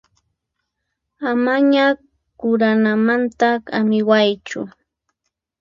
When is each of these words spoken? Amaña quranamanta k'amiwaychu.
Amaña 1.29 1.85
quranamanta 2.39 3.49
k'amiwaychu. 3.67 4.59